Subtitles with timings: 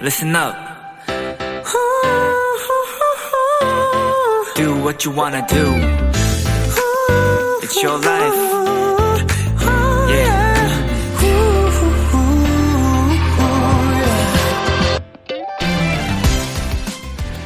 [0.00, 0.54] listen up.
[4.56, 5.64] Do what you wanna do.
[7.62, 8.34] It's your life.
[10.08, 10.50] Yeah.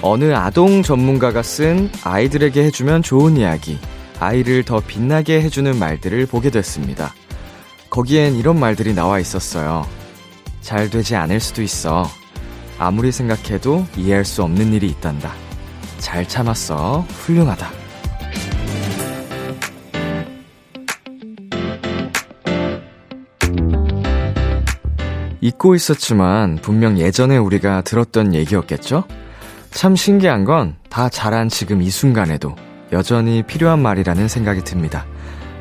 [0.03, 3.79] 어느 아동 전문가가 쓴 아이들에게 해주면 좋은 이야기,
[4.21, 7.15] 아이를 더 빛나게 해주는 말들을 보게 됐습니다.
[7.91, 9.87] 거기엔 이런 말들이 나와 있었어요.
[10.61, 12.07] 잘 되지 않을 수도 있어.
[12.85, 15.33] 아무리 생각해도 이해할 수 없는 일이 있단다.
[15.99, 17.01] 잘 참았어.
[17.09, 17.71] 훌륭하다.
[25.41, 29.05] 잊고 있었지만 분명 예전에 우리가 들었던 얘기였겠죠?
[29.71, 32.55] 참 신기한 건 다 자란 지금 이 순간에도
[32.93, 35.05] 여전히 필요한 말이라는 생각이 듭니다.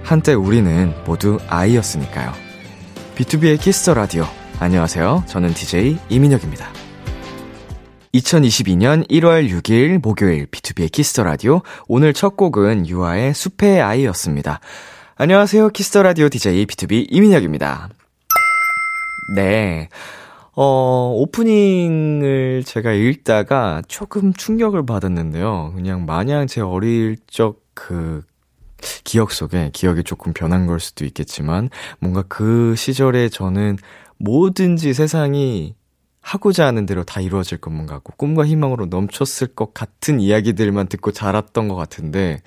[0.04, 2.32] 한때 우리는 모두 아이였으니까요.
[3.16, 4.27] B2B의 키스터 라디오.
[4.60, 5.24] 안녕하세요.
[5.26, 6.82] 저는 DJ 이민혁입니다.
[8.14, 11.62] 2022년 1월 6일 목요일 B2B의 키스터 라디오.
[11.88, 14.60] 오늘 첫 곡은 유아의 숲의 아이였습니다.
[15.16, 15.70] 안녕하세요.
[15.70, 17.90] 키스터 라디오 DJ B2B 이민혁입니다.
[19.36, 19.90] 네.
[20.56, 25.74] 어, 오프닝을 제가 읽다가 조금 충격을 받았는데요.
[25.76, 28.22] 그냥 마냥 제 어릴 적 그
[29.04, 31.70] 기억 속에 기억이 조금 변한 걸 수도 있겠지만
[32.00, 33.78] 뭔가 그 시절에 저는
[34.20, 35.76] 뭐든지 세상이
[36.24, 41.68] 하고자 하는 대로 다 이루어질 것만 같고 꿈과 희망으로 넘쳤을 것 같은 이야기들만 듣고 자랐던
[41.68, 42.41] 것 같은데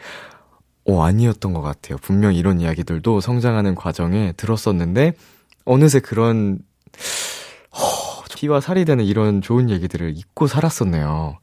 [0.88, 1.98] 어, 아니었던 것 같아요.
[1.98, 5.12] 분명 이런 이야기들도 성장하는 과정에 들었었는데
[5.64, 6.58] 어느새 그런
[7.72, 11.38] 허, 피와 살이 되는 이런 좋은 얘기들을 잊고 살았었네요.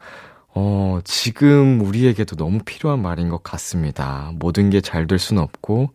[0.55, 4.31] 어, 지금 우리에게도 너무 필요한 말인 것 같습니다.
[4.35, 5.89] 모든 게 잘 될 수는 없고,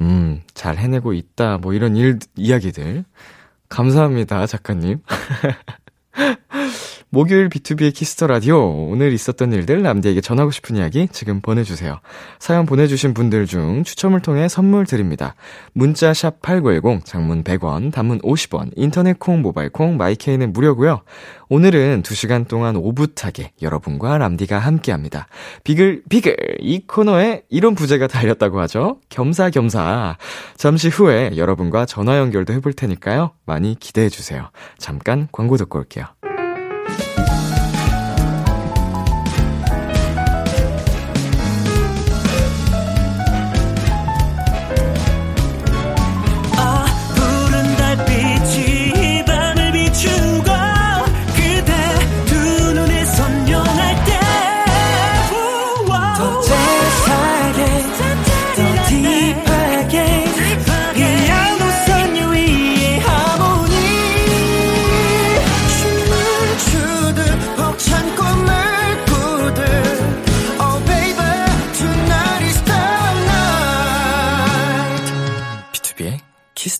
[0.00, 3.04] 음, 잘 해내고 있다, 뭐 이런 일, 이야기들.
[3.72, 5.00] 감사합니다, 작가님.
[7.14, 8.88] 목요일 B2B의 키스터 라디오.
[8.88, 12.00] 오늘 있었던 일들 람디에게 전하고 싶은 이야기 지금 보내주세요.
[12.38, 15.34] 사연 보내주신 분들 중 추첨을 통해 선물 드립니다.
[15.74, 21.02] 문자 샵 #8910 장문 100원, 단문 50원, 인터넷 콩, 모바일 콩, 마이케이는 무료고요.
[21.50, 25.26] 오늘은 2시간 동안 오붓하게 여러분과 람디가 함께합니다.
[25.64, 29.00] 비글 비글 이 코너에 이런 부제가 달렸다고 하죠.
[29.10, 30.16] 겸사겸사.
[30.56, 33.32] 잠시 후에 여러분과 전화 연결도 해볼 테니까요.
[33.44, 34.48] 많이 기대해 주세요.
[34.78, 36.06] 잠깐 광고 듣고 올게요.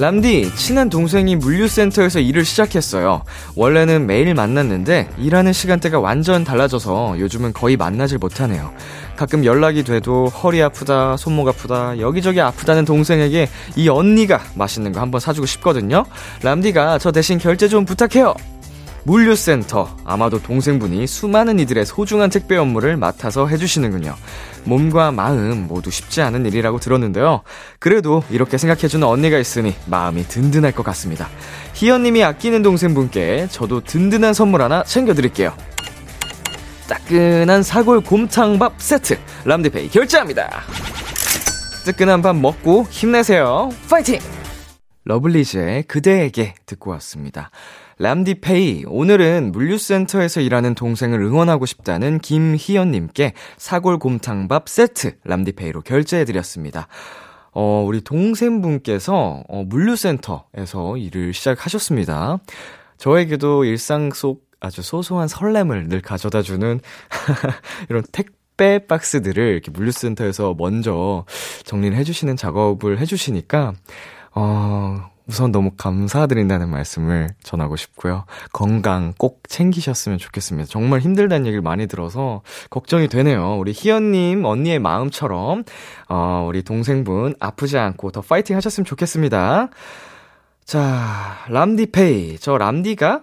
[0.00, 3.22] 람디, 친한 동생이 물류센터에서 일을 시작했어요.
[3.54, 8.72] 원래는 매일 만났는데 일하는 시간대가 완전 달라져서 요즘은 거의 만나질 못하네요.
[9.16, 15.20] 가끔 연락이 돼도 허리 아프다, 손목 아프다, 여기저기 아프다는 동생에게 이 언니가 맛있는 거 한번
[15.20, 16.06] 사주고 싶거든요.
[16.42, 18.34] 람디가 저 대신 결제 좀 부탁해요.
[19.04, 19.96] 물류센터.
[20.04, 24.14] 아마도 동생분이 수많은 이들의 소중한 택배 업무를 맡아서 해주시는군요.
[24.64, 27.42] 몸과 마음 모두 쉽지 않은 일이라고 들었는데요.
[27.78, 31.28] 그래도 이렇게 생각해주는 언니가 있으니 마음이 든든할 것 같습니다.
[31.74, 35.54] 희연님이 아끼는 동생분께 저도 든든한 선물 하나 챙겨드릴게요.
[36.88, 40.62] 따끈한 사골 곰탕밥 세트 람디페이 결제합니다.
[41.84, 43.70] 뜨끈한 밥 먹고 힘내세요.
[43.88, 44.18] 파이팅!
[45.04, 47.50] 러블리즈의 그대에게 듣고 왔습니다.
[48.00, 56.88] 람디페이, 오늘은 물류센터에서 일하는 동생을 응원하고 싶다는 김희연님께 사골곰탕밥 세트 람디페이로 결제해드렸습니다.
[57.52, 62.38] 어, 우리 동생분께서 어, 물류센터에서 일을 시작하셨습니다.
[62.96, 66.80] 저에게도 일상 속 아주 소소한 설렘을 늘 가져다 주는
[67.90, 71.26] 이런 택배 박스들을 이렇게 물류센터에서 먼저
[71.64, 73.74] 정리를 해주시는 작업을 해주시니까,
[74.34, 78.24] 어, 우선 너무 감사드린다는 말씀을 전하고 싶고요.
[78.52, 80.68] 건강 꼭 챙기셨으면 좋겠습니다.
[80.68, 83.56] 정말 힘들다는 얘기를 많이 들어서 걱정이 되네요.
[83.56, 85.62] 우리 희연님 언니의 마음처럼
[86.08, 89.68] 어, 우리 동생분 아프지 않고 더 파이팅 하셨으면 좋겠습니다.
[90.64, 92.38] 자, 람디페이.
[92.40, 93.22] 저 람디가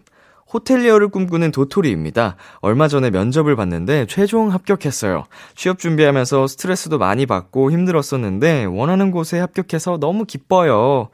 [0.53, 2.35] 호텔리어를 꿈꾸는 도토리입니다.
[2.59, 5.25] 얼마 전에 면접을 봤는데 최종 합격했어요.
[5.55, 11.09] 취업 준비하면서 스트레스도 많이 받고 힘들었었는데 원하는 곳에 합격해서 너무 기뻐요.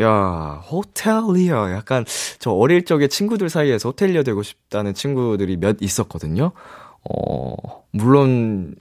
[0.00, 1.72] 야, 호텔리어.
[1.72, 2.04] 약간
[2.38, 6.52] 저 어릴 적에 친구들 사이에서 호텔리어 되고 싶다는 친구들이 몇 있었거든요.
[7.10, 7.54] 어,
[7.90, 8.74] 물론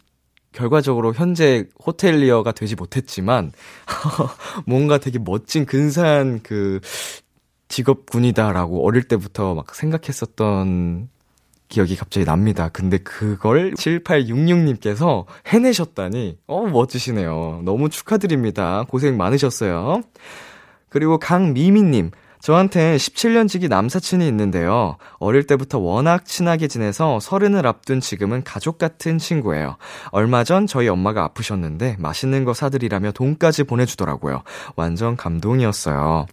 [0.53, 3.51] 결과적으로 현재 호텔리어가 되지 못했지만
[4.65, 6.79] 뭔가 되게 멋진 근사한 그
[7.71, 11.09] 직업군이다라고 어릴 때부터 막 생각했었던
[11.69, 12.69] 기억이 갑자기 납니다.
[12.69, 17.61] 근데 그걸 7866님께서 해내셨다니, 어, 멋지시네요.
[17.63, 18.85] 너무 축하드립니다.
[18.89, 20.01] 고생 많으셨어요.
[20.89, 24.97] 그리고 강미미님, 저한테 17년 지기 남사친이 있는데요.
[25.19, 29.77] 어릴 때부터 워낙 친하게 지내서 서른을 앞둔 지금은 가족 같은 친구예요.
[30.11, 34.41] 얼마 전 저희 엄마가 아프셨는데 맛있는 거 사드리라며 돈까지 보내주더라고요.
[34.75, 36.25] 완전 감동이었어요.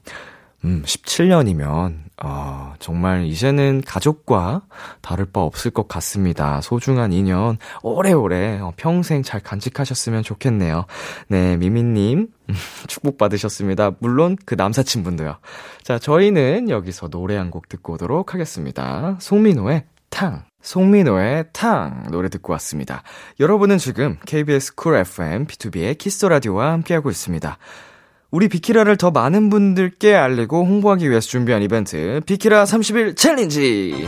[0.64, 4.62] 음, 17년이면, 아, 정말 이제는 가족과
[5.00, 6.60] 다를 바 없을 것 같습니다.
[6.60, 10.87] 소중한 인연, 오래오래, 어, 평생 잘 간직하셨으면 좋겠네요.
[11.28, 12.28] 네, 미미님,
[12.88, 13.93] 축복받으셨습니다.
[14.00, 15.37] 물론 그 남사친분도요.
[15.84, 19.16] 자, 저희는 여기서 노래 한 곡 듣고 오도록 하겠습니다.
[19.20, 20.43] 송민호의 탕.
[20.60, 23.02] 송민호의 탕 노래 듣고 왔습니다.
[23.38, 27.56] 여러분은 지금 KBS 쿨 FM B2B의 키스 라디오와 함께하고 있습니다.
[28.30, 34.06] 우리 비키라를 더 많은 분들께 알리고 홍보하기 위해서 준비한 이벤트 비키라 30일 챌린지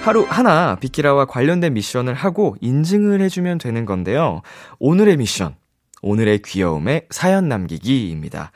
[0.00, 4.40] 하루 하나 비키라와 관련된 미션을 하고 인증을 해주면 되는 건데요.
[4.78, 5.56] 오늘의 미션
[6.00, 8.52] 오늘의 귀여움에 사연 남기기입니다.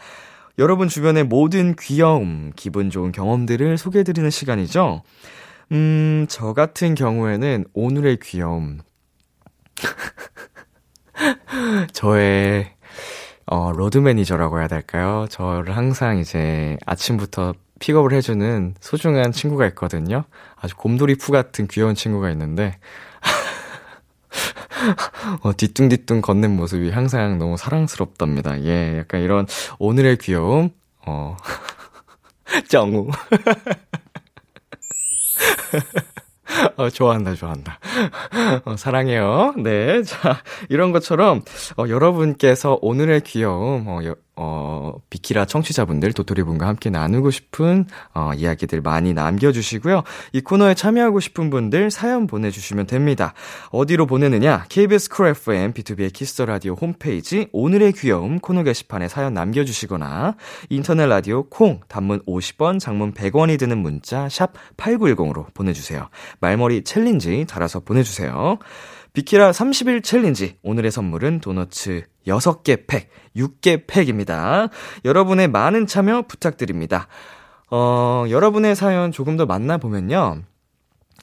[0.59, 5.03] 여러분 주변의 모든 귀여움, 기분 좋은 경험들을 소개해드리는 시간이죠.
[5.73, 8.79] 음, 저 같은 경우에는 오늘의 귀여움.
[11.93, 12.74] 저의
[13.47, 15.27] 어, 로드 매니저라고 해야 될까요?
[15.31, 20.25] 저를 항상 이제 아침부터 픽업을 해주는 소중한 친구가 있거든요.
[20.57, 22.79] 아주 곰돌이 푸 같은 귀여운 친구가 있는데,
[25.43, 28.63] 어, 뒤뚱뒤뚱 걷는 모습이 항상 너무 사랑스럽답니다.
[28.63, 29.47] 예, 약간 이런
[29.79, 30.71] 오늘의 귀여움,
[31.07, 31.37] 어,
[32.69, 33.09] 정우.
[36.77, 37.79] 어, 좋아한다, 좋아한다.
[38.65, 39.55] 어, 사랑해요.
[39.63, 40.03] 네.
[40.03, 41.43] 자, 이런 것처럼,
[41.77, 48.81] 어, 여러분께서 오늘의 귀여움, 어, 여, 어, 비키라 청취자분들, 도토리분과 함께 나누고 싶은, 어, 이야기들
[48.81, 50.03] 많이 남겨주시고요.
[50.33, 53.35] 이 코너에 참여하고 싶은 분들 사연 보내주시면 됩니다.
[53.71, 54.65] 어디로 보내느냐?
[54.69, 60.35] KBS 쿨 FM, B2B의 키스터 라디오 홈페이지, 오늘의 귀여움 코너 게시판에 사연 남겨주시거나,
[60.69, 66.09] 인터넷 라디오 콩, 단문 50원, 장문 100원이 드는 문자, 샵 8910으로 보내주세요.
[66.41, 68.59] 말머리 챌린지 달아서 보내주세요.
[69.15, 70.59] 비키라 30일 챌린지.
[70.65, 74.69] 오늘의 선물은 도너츠 6개 팩, 6개 팩입니다.
[75.05, 77.07] 여러분의 많은 참여 부탁드립니다.
[77.71, 80.43] 어, 여러분의 사연 조금 더 만나보면요.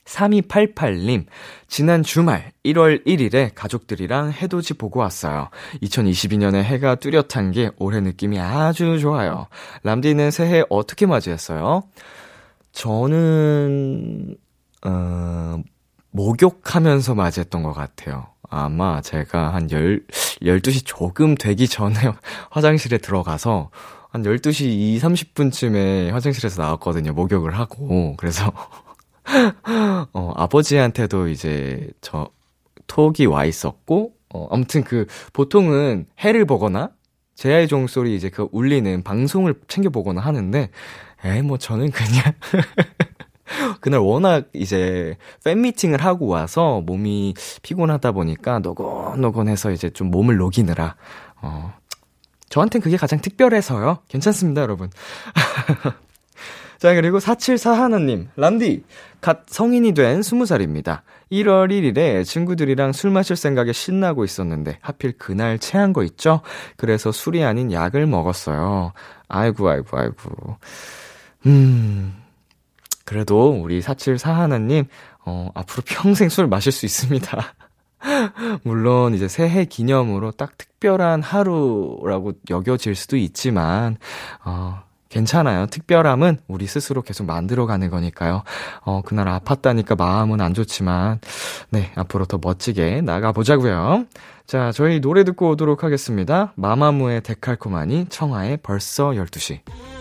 [0.06, 1.26] 3288님,
[1.68, 5.50] 지난 주말 1월 1일에 가족들이랑 해돋이 보고 왔어요.
[5.84, 9.48] 2022년에 해가 뚜렷한 게 올해 느낌이 아주 좋아요.
[9.84, 11.84] 람디는 새해 어떻게 맞이했어요?
[12.72, 14.38] 저는,
[14.86, 15.62] 어,
[16.12, 18.28] 목욕하면서 맞이했던 것 같아요.
[18.50, 20.08] 아마 제가 한 10,
[20.42, 21.96] 12시 조금 되기 전에
[22.52, 23.72] 화장실에 들어가서
[24.10, 27.14] 한 12시 2, 30분쯤에 화장실에서 나왔거든요.
[27.14, 28.16] 목욕을 하고.
[28.18, 28.52] 그래서,
[30.14, 32.28] 어, 아버지한테도 이제 저
[32.88, 36.92] 톡이 와 있었고, 어, 아무튼 그, 보통은 해를 보거나,
[37.36, 40.70] 제 아이 종소리 이제 그 울리는 방송을 챙겨보거나 하는데,
[41.24, 42.34] 에이, 뭐 저는 그냥,
[43.80, 50.96] 그날 워낙 이제 팬미팅을 하고 와서 몸이 피곤하다 보니까 노곤노곤해서 이제 좀 몸을 녹이느라,
[51.42, 51.74] 어,
[52.50, 54.00] 저한텐 그게 가장 특별해서요.
[54.10, 54.90] 괜찮습니다, 여러분.
[56.82, 58.84] 자, 그리고 474 하나님, 람디,
[59.22, 61.02] 갓 성인이 된 20살입니다.
[61.32, 66.42] 1월 1일에 친구들이랑 술 마실 생각에 신나고 있었는데, 하필 그날 체한 거 있죠?
[66.78, 68.94] 그래서 술이 아닌 약을 먹었어요.
[69.28, 70.58] 아이고, 아이고, 아이고.
[71.46, 72.21] 음,
[73.12, 74.86] 그래도 우리 474 하나님,
[75.26, 77.54] 어, 앞으로 평생 술 마실 수 있습니다.
[78.64, 83.98] 물론 이제 새해 기념으로 딱 특별한 하루라고 여겨질 수도 있지만,
[84.46, 85.66] 어, 괜찮아요.
[85.66, 88.44] 특별함은 우리 스스로 계속 만들어가는 거니까요.
[88.86, 91.20] 어, 그날 아팠다니까 마음은 안 좋지만,
[91.70, 94.06] 네, 앞으로 더 멋지게 나가보자고요
[94.48, 96.54] 자, 저희 노래 듣고 오도록 하겠습니다.
[96.56, 100.01] 마마무의 데칼코마니, 청하의 벌써 12시.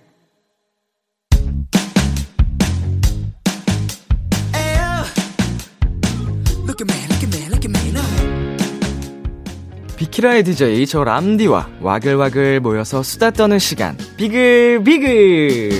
[10.21, 13.97] 키라의 DJ 저 람디와 와글와글 모여서 수다 떠는 시간.
[14.17, 15.71] 비글 비글!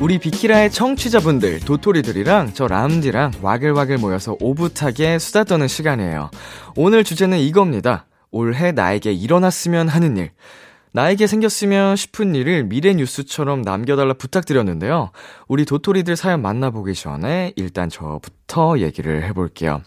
[0.00, 6.30] 우리 비키라의 청취자분들 도토리들이랑 저 람디랑 와글와글 모여서 오붓하게 수다 떠는 시간이에요.
[6.76, 8.06] 오늘 주제는 이겁니다.
[8.30, 10.30] 올해 나에게 일어났으면 하는 일
[10.92, 15.10] 나에게 생겼으면 싶은 일을 미래 뉴스처럼 남겨달라 부탁드렸는데요.
[15.46, 19.82] 우리 도토리들 사연 만나보기 전에 일단 저부터 얘기를 해볼게요.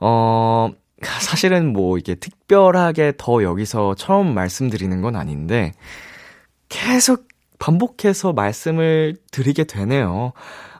[0.00, 0.70] 어,
[1.02, 5.72] 사실은 뭐 이게 특별하게 더 여기서 처음 말씀드리는 건 아닌데,
[6.68, 7.26] 계속
[7.58, 10.32] 반복해서 말씀을 드리게 되네요.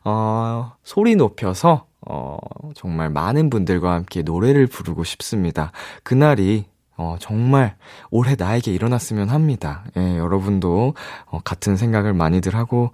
[0.05, 2.39] 어, 소리 높여서, 어,
[2.75, 5.73] 정말 많은 분들과 함께 노래를 부르고 싶습니다.
[6.05, 6.67] 그날이
[6.99, 7.77] 어, 정말
[8.11, 9.85] 올해 나에게 일어났으면 합니다.
[9.97, 10.95] 예, 여러분도
[11.27, 12.91] 어, 같은 생각을 많이들 하고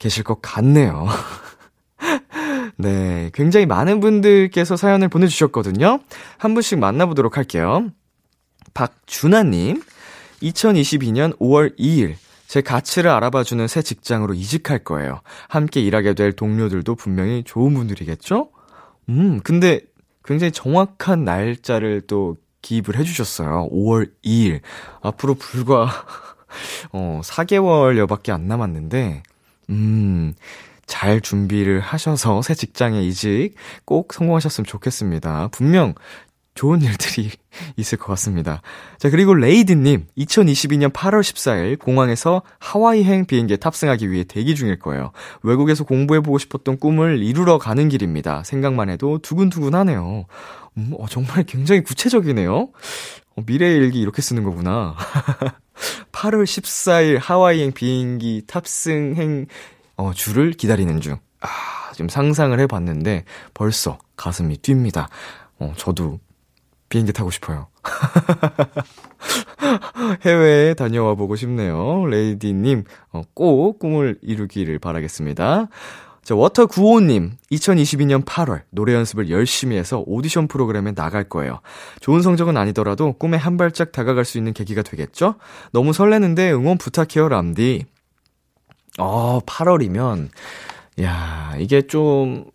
[0.00, 1.06] 계실 것 같네요.
[2.76, 6.00] 네, 굉장히 많은 분들께서 사연을 보내주셨거든요.
[6.36, 7.88] 한 분씩 만나보도록 할게요.
[8.74, 9.80] 박준하님,
[10.42, 12.16] 2022년 5월 2일,
[12.48, 15.20] 제 가치를 알아봐주는 새 직장으로 이직할 거예요.
[15.48, 18.50] 함께 일하게 될 동료들도 분명히 좋은 분들이겠죠?
[19.08, 19.80] 음, 근데
[20.24, 23.68] 굉장히 정확한 날짜를 또 기입을 해주셨어요.
[23.70, 24.60] 5월 2일.
[25.00, 25.88] 앞으로 불과,
[26.92, 29.22] 어, 4개월여밖에 안 남았는데,
[29.70, 30.34] 음,
[30.86, 33.54] 잘 준비를 하셔서 새 직장에 이직
[33.84, 35.48] 꼭 성공하셨으면 좋겠습니다.
[35.48, 35.94] 분명
[36.54, 37.30] 좋은 일들이
[37.76, 38.62] 있을 것 같습니다.
[38.98, 45.12] 자, 그리고 레이드님, 2022년 8월 14일 공항에서 하와이행 비행기에 탑승하기 위해 대기 중일 거예요.
[45.42, 48.42] 외국에서 공부해보고 싶었던 꿈을 이루러 가는 길입니다.
[48.44, 50.24] 생각만 해도 두근두근 하네요.
[50.76, 52.68] 음, 어, 정말 굉장히 구체적이네요.
[53.36, 54.94] 어, 미래의 일기 이렇게 쓰는 거구나.
[56.12, 59.46] 8월 14일 하와이행 비행기 탑승행
[59.96, 61.18] 어, 줄을 기다리는 중.
[61.40, 61.48] 아,
[61.92, 65.08] 지금 상상을 해봤는데 벌써 가슴이 뜁니다.
[65.58, 66.20] 어, 저도
[66.88, 67.68] 비행기 타고 싶어요.
[70.22, 72.06] 해외에 다녀와 보고 싶네요.
[72.06, 75.68] 레이디님, 어, 꼭 꿈을 이루기를 바라겠습니다.
[76.26, 81.60] 자, 워터95님, 2022년 8월 노래 연습을 열심히 해서 오디션 프로그램에 나갈 거예요.
[82.00, 85.36] 좋은 성적은 아니더라도 꿈에 한 발짝 다가갈 수 있는 계기가 되겠죠?
[85.70, 87.84] 너무 설레는데 응원 부탁해요, 람디.
[88.98, 90.30] 어, 8월이면,
[91.02, 92.46] 야, 이게 좀,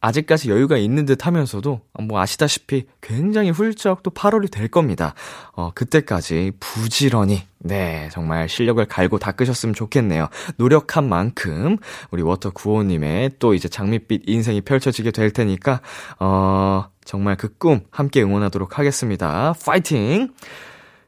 [0.00, 5.14] 아직까지 여유가 있는 듯 하면서도 뭐 아시다시피 굉장히 훌쩍 또 8월이 될 겁니다.
[5.52, 10.28] 어, 그때까지 부지런히 네, 정말 실력을 갈고 닦으셨으면 좋겠네요.
[10.56, 11.76] 노력한 만큼
[12.10, 15.80] 우리 워터 구호님의 또 이제 장밋빛 인생이 펼쳐지게 될 테니까
[16.20, 19.52] 어, 정말 그 꿈 함께 응원하도록 하겠습니다.
[19.64, 20.32] 파이팅!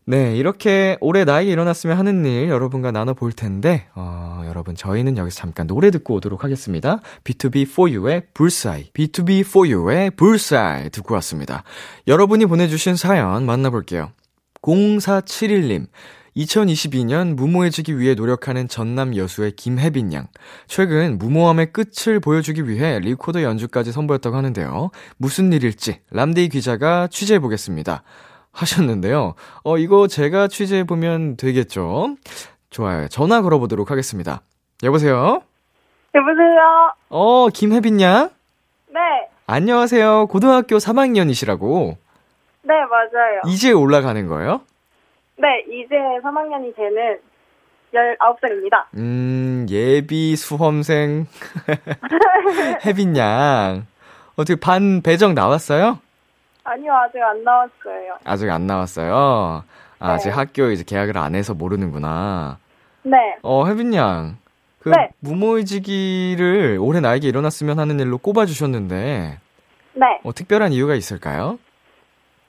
[0.07, 5.67] 네, 이렇게 올해 나에게 일어났으면 하는 일 여러분과 나눠볼 텐데, 어, 여러분, 저희는 여기서 잠깐
[5.67, 7.01] 노래 듣고 오도록 하겠습니다.
[7.23, 11.63] BTOB 4U의 Bull's Eye, BTOB 4U의 Bull's Eye 듣고 왔습니다.
[12.09, 14.11] 여러분이 보내주신 사연 만나볼게요.
[14.63, 15.87] 0471님,
[16.37, 20.29] 2022년 무모해지기 위해 노력하는 전남 여수의 김혜빈 양.
[20.67, 24.91] 최근 무모함의 끝을 보여주기 위해 리코더 연주까지 선보였다고 하는데요.
[25.17, 28.03] 무슨 일일지 람데이 기자가 취재해보겠습니다.
[28.53, 29.35] 하셨는데요.
[29.65, 32.17] 어, 이거 제가 취재해보면 되겠죠?
[32.71, 33.09] 좋아요.
[33.09, 34.43] 전화 걸어보도록 하겠습니다.
[34.83, 35.43] 여보세요?
[36.15, 36.95] 여보세요?
[37.09, 38.31] 어, 김혜빈 양?
[38.89, 39.01] 네.
[39.47, 40.27] 안녕하세요.
[40.29, 41.97] 고등학교 3학년이시라고.
[42.63, 43.41] 네, 맞아요.
[43.47, 44.63] 이제 올라가는 거예요?
[45.39, 47.19] 네, 이제 3학년이 되는
[47.95, 48.85] 19살입니다.
[48.97, 51.27] 음, 예비 수험생.
[52.85, 53.87] 혜빈 양.
[54.37, 55.99] 어떻게 반 배정 나왔어요?
[56.71, 58.19] 아니요, 아직 안 나왔어요.
[58.25, 59.65] 아직 안 나왔어요.
[59.99, 60.31] 아, 네.
[60.31, 62.59] 학교 이제 계약을 안 해서 모르는구나.
[63.03, 63.37] 네.
[63.43, 64.37] 어, 혜빈 양.
[64.79, 65.11] 그 네.
[65.19, 69.39] 무모해지기를 올해 나에게 일어났으면 하는 일로 꼽아 주셨는데,
[69.95, 70.21] 네.
[70.23, 71.59] 어, 특별한 이유가 있을까요?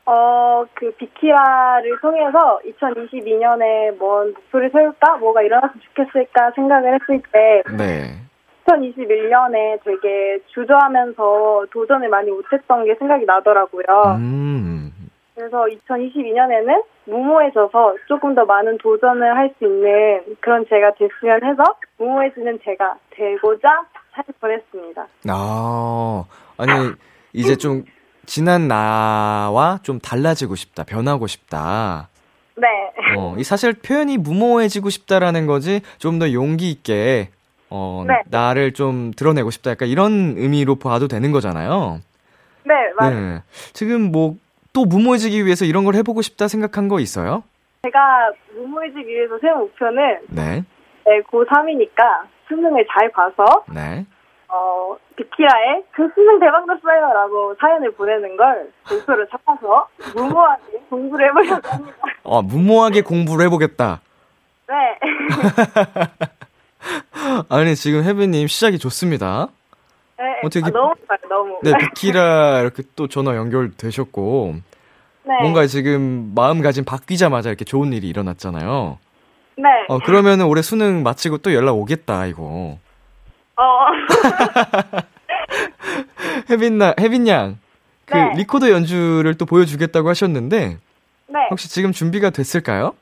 [0.05, 5.17] 어, 그 비키라를 통해서 2022년에 뭔 목표를 세울까?
[5.17, 8.21] 뭐가 일어났으면 좋겠을까 생각을 했을 때, 네.
[8.67, 13.83] 2021년에 되게 주저하면서 도전을 많이 못했던 게 생각이 나더라고요.
[14.17, 14.91] 음.
[15.35, 21.63] 그래서 2022년에는 무모해져서 조금 더 많은 도전을 할 수 있는 그런 제가 됐으면 해서
[21.97, 25.07] 무모해지는 제가 되고자 사실 보냈습니다.
[25.29, 26.23] 아,
[26.57, 26.91] 아니,
[27.33, 27.83] 이제 좀
[28.25, 32.09] 지난 나와 좀 달라지고 싶다, 변하고 싶다.
[32.55, 32.67] 네.
[33.17, 37.29] 어, 이 사실 표현이 무모해지고 싶다라는 거지 좀 더 용기 있게
[37.71, 38.21] 어, 네.
[38.29, 39.71] 나를 좀 드러내고 싶다.
[39.71, 41.99] 약간 이런 의미로 봐도 되는 거잖아요.
[42.65, 43.19] 네, 맞아요.
[43.19, 43.41] 네.
[43.73, 44.35] 지금 뭐
[44.73, 47.43] 또 무모해지기 위해서 이런 걸 해보고 싶다 생각한 거 있어요?
[47.83, 50.63] 제가 무모해지기 위해서 세운 목표는 네.
[51.05, 54.05] 네, 고3이니까 수능을 잘 봐서 네.
[54.47, 61.67] 어, 비키라에 그 수능 대박 났어요 라고 사연을 보내는 걸 목표로 잡아서 무모하게 공부를 해보려고
[61.67, 61.97] 합니다.
[62.23, 64.01] 어, 무모하게 공부를 해보겠다.
[64.67, 64.99] 네.
[67.49, 69.47] 아니, 지금 혜빈님 시작이 좋습니다.
[70.17, 70.23] 네.
[70.43, 71.59] 어떻게- 아, 너무 좋아요, 너무.
[71.63, 74.55] 네, 비키라 이렇게 또 전화 연결되셨고,
[75.23, 75.33] 네.
[75.41, 78.97] 뭔가 지금 마음가짐 바뀌자마자 이렇게 좋은 일이 일어났잖아요.
[79.57, 79.63] 네.
[79.89, 82.77] 어, 그러면은 올해 수능 마치고 또 연락 오겠다, 이거.
[83.57, 83.57] 어.
[86.49, 87.57] 혜빈 나, 혜빈 양.
[88.05, 88.33] 그 네.
[88.35, 90.77] 리코더 연주를 또 보여주겠다고 하셨는데,
[91.27, 91.39] 네.
[91.49, 92.93] 혹시 지금 준비가 됐을까요?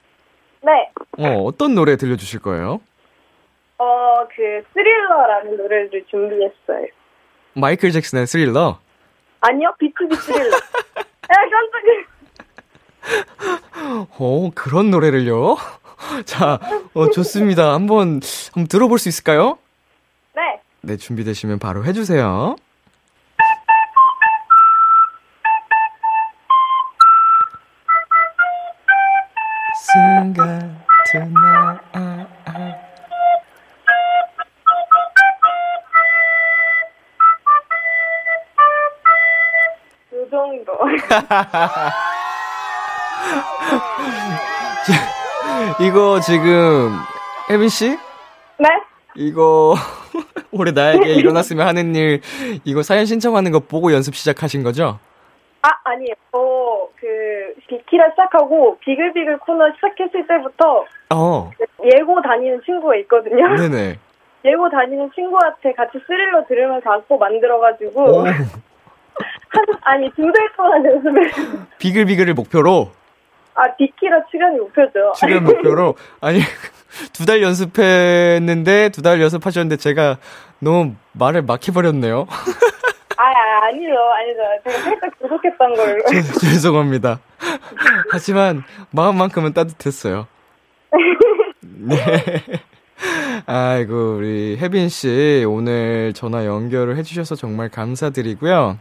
[0.61, 0.89] 네.
[1.17, 2.79] 어, 어떤 노래 들려주실 거예요?
[3.79, 6.87] 어, 그, 스릴러라는 노래를 준비했어요.
[7.53, 8.77] 마이클 잭슨의 스릴러?
[9.39, 10.51] 아니요, 비투비 스릴러.
[10.51, 10.59] 야,
[11.49, 12.05] 깜짝이야.
[14.19, 15.55] 어, 그런 노래를요?
[16.25, 16.59] 자,
[16.93, 17.73] 어, 좋습니다.
[17.73, 18.19] 한번,
[18.53, 19.57] 한번 들어볼 수 있을까요?
[20.35, 20.61] 네.
[20.81, 22.55] 네, 준비되시면 바로 해주세요.
[29.91, 31.98] 순간 tonight
[45.81, 46.91] 이거 지금
[47.49, 48.67] 혜빈 씨 네?
[49.15, 49.75] 이거
[50.51, 52.21] 올해 나에게 일어났으면 하는 일
[52.65, 54.99] 이거 사연 신청하는 거 보고 연습 시작하신 거죠?
[55.61, 56.13] 아, 아니에요.
[56.31, 61.51] 저, 그, 비키라 시작하고, 비글비글 코너 시작했을 때부터, 어,
[61.83, 63.55] 예고 다니는 친구가 있거든요.
[63.57, 63.97] 네네.
[64.45, 68.23] 예고 다니는 친구한테 같이 스릴러 들으면서 악보 만들어가지고, 오,
[69.49, 71.31] 한, 아니, 두달 동안 연습을,
[71.79, 72.91] 비글비글을 목표로
[73.55, 75.13] 아, 비키라 출연이 목표죠.
[75.17, 76.39] 출연 목표로 아니
[77.13, 80.17] 두 달 연습했는데 두 달 연습하셨는데 제가
[80.59, 82.25] 너무 말을 막혀버렸네요.
[83.17, 84.39] 아, 아, 아니죠, 아니죠.
[84.65, 86.03] 제가 살짝 부족했던 걸로.
[86.09, 87.19] 죄- 죄송합니다.
[88.11, 90.27] 하지만 마음만큼은 따뜻했어요.
[91.61, 91.95] 네.
[93.45, 98.77] 아이고 우리 혜빈 씨 오늘 전화 연결을 해주셔서 정말 감사드리고요.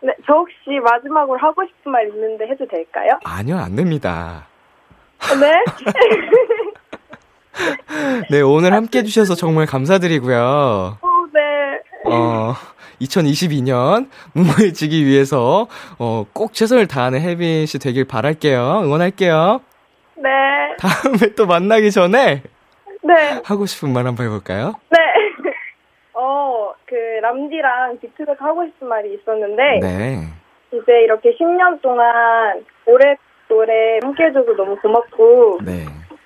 [0.00, 3.18] 네, 저 혹시 마지막으로 하고 싶은 말 있는데 해도 될까요?
[3.24, 4.46] 아니요 안 됩니다.
[5.40, 5.52] 네?
[8.30, 10.98] 네 오늘 함께 해주셔서 정말 감사드리고요.
[11.00, 11.40] 어, 네.
[12.12, 12.54] 어,
[13.00, 15.66] 2022년 무모해지기 위해서
[15.98, 18.82] 어, 꼭 최선을 다하는 혜빈 씨 되길 바랄게요.
[18.84, 19.60] 응원할게요.
[20.16, 20.30] 네.
[20.78, 22.42] 다음에 또 만나기 전에
[23.02, 23.42] 네.
[23.44, 24.74] 하고 싶은 말 한번 해볼까요?
[24.90, 24.98] 네.
[27.28, 30.16] 어, 그, 람디랑 비트백 하고 싶은 말이 있었는데, 네.
[30.72, 35.84] 이제 이렇게 10년 동안 오랫도래 함께 해줘서 너무 고맙고, 네.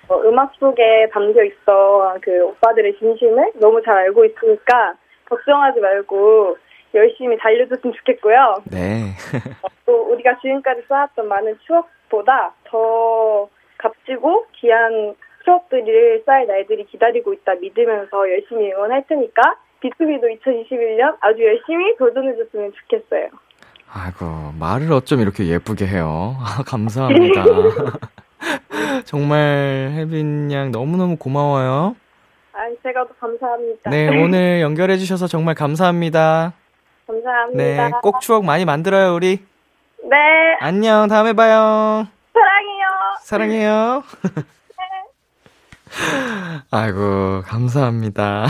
[0.09, 4.95] 어, 음악 속에 담겨 있어 그 오빠들의 진심을 너무 잘 알고 있으니까,
[5.29, 6.57] 걱정하지 말고,
[6.95, 8.63] 열심히 달려줬으면 좋겠고요.
[8.71, 9.13] 네.
[9.85, 18.29] 또 우리가 지금까지 쌓았던 많은 추억보다 더 값지고 귀한 추억들을 쌓일 날들이 기다리고 있다 믿으면서
[18.29, 19.41] 열심히 응원할 테니까
[19.83, 23.27] 비투비도 2021년 아주 열심히 도전해줬으면 좋겠어요.
[23.91, 26.37] 아이고, 말을 어쩜 이렇게 예쁘게 해요.
[26.39, 27.43] 아, 감사합니다.
[29.05, 31.95] 정말 혜빈 양 너무너무 고마워요.
[32.53, 33.89] 아, 제가 더 감사합니다.
[33.89, 36.53] 네, 오늘 연결해 주셔서 정말 감사합니다.
[37.05, 37.57] 감사합니다.
[37.57, 39.39] 네, 꼭 추억 많이 만들어요, 우리.
[40.03, 40.17] 네,
[40.61, 42.07] 안녕, 다음에 봐요.
[42.33, 42.83] 사랑해요.
[43.21, 44.03] 사랑해요.
[46.71, 48.47] 아이고, 감사합니다.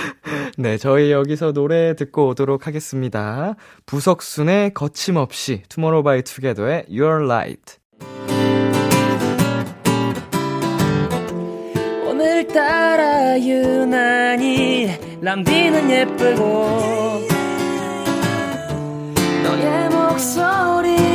[0.58, 3.54] 네, 저희 여기서 노래 듣고 오도록 하겠습니다.
[3.86, 7.78] 부석순의 거침없이, 투모로우 바이 투게더의 Your Light.
[12.08, 17.26] 오늘따라 유난히 람디는 예쁘고
[19.44, 21.05] 너의 목소리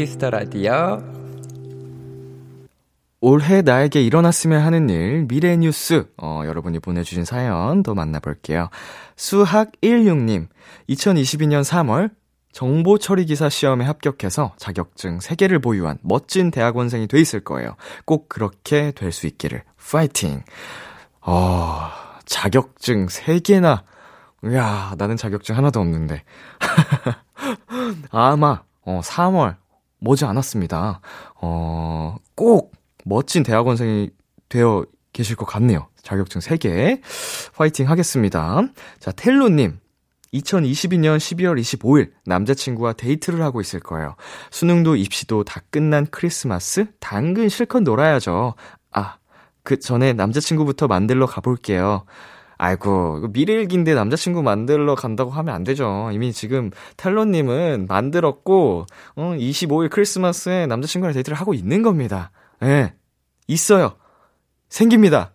[0.00, 1.02] 키스 더 라디오.
[3.20, 8.70] 올해 나에게 일어났으면 하는 일, 미래 뉴스, 어, 여러분이 보내주신 사연 더 만나볼게요.
[9.16, 10.48] 수학16님,
[10.88, 12.12] 2022년 3월,
[12.50, 17.76] 정보 처리 기사 시험에 합격해서 자격증 3개를 보유한 멋진 대학원생이 돼 있을 거예요.
[18.06, 19.64] 꼭 그렇게 될 수 있기를.
[19.76, 20.42] 파이팅!
[21.20, 21.90] 어,
[22.24, 23.82] 자격증 3개나.
[24.46, 26.22] 이야, 나는 자격증 하나도 없는데.
[28.10, 29.56] 아마, 어, 3월,
[30.00, 31.00] 머지 않았습니다.
[31.40, 32.72] 어, 꼭
[33.04, 34.10] 멋진 대학원생이
[34.48, 35.88] 되어 계실 것 같네요.
[36.02, 37.00] 자격증 3개.
[37.54, 38.62] 파이팅 하겠습니다.
[38.98, 39.78] 자, 텔로님.
[40.32, 44.14] 2022년 12월 25일 남자친구와 데이트를 하고 있을 거예요.
[44.52, 46.86] 수능도 입시도 다 끝난 크리스마스?
[47.00, 48.54] 당근 실컷 놀아야죠.
[48.92, 49.16] 아,
[49.64, 52.04] 그 전에 남자친구부터 만들러 가볼게요.
[52.62, 56.10] 아이고, 미래일기인데 남자친구 만들러 간다고 하면 안 되죠.
[56.12, 58.84] 이미 지금 텔로님은 만들었고,
[59.16, 62.30] 어, 25일 크리스마스에 남자친구랑 데이트를 하고 있는 겁니다.
[62.60, 62.66] 예.
[62.66, 62.94] 네,
[63.46, 63.96] 있어요.
[64.68, 65.32] 생깁니다.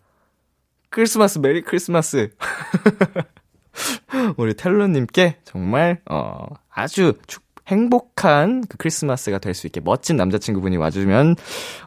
[0.92, 2.30] 크리스마스, Merry Christmas.
[4.38, 11.36] 우리 텔로님께 정말, 어, 아주 축, 행복한 그 크리스마스가 될 수 있게 멋진 남자친구분이 와주면,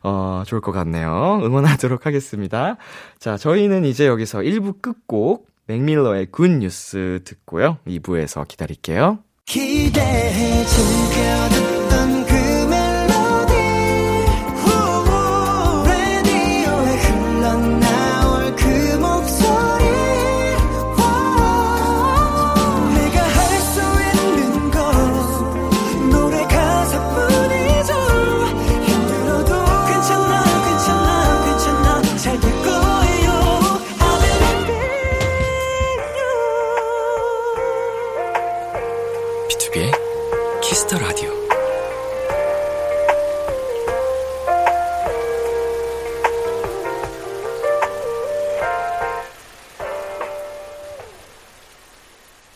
[0.02, 1.40] 어, 좋을 것 같네요.
[1.42, 2.76] 응원하도록 하겠습니다.
[3.18, 7.78] 자, 저희는 이제 여기서 1부 끝곡, 맥밀러의 굿 뉴스 듣고요.
[7.86, 9.18] 2부에서 기다릴게요.
[9.44, 11.77] 기대해 즐겨
[40.88, 41.03] 듣던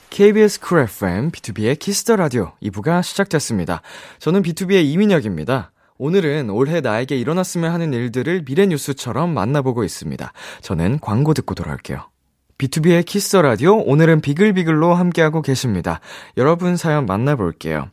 [0.09, 3.83] KBS 쿨 FM, BTOB의 키스 더 라디오 2부가 시작됐습니다.
[4.19, 5.73] 저는 BTOB의 이민혁입니다.
[5.99, 10.33] 오늘은 올해 나에게 일어났으면 하는 일들을 미래 뉴스처럼 만나보고 있습니다.
[10.63, 12.09] 저는 광고 듣고 돌아올게요.
[12.57, 16.01] BTOB의 키스 더 라디오 오늘은 비글비글로 함께하고 계십니다.
[16.39, 17.91] 여러분 사연 만나볼게요.